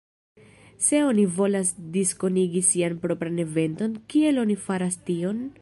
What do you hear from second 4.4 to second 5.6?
oni faras tion?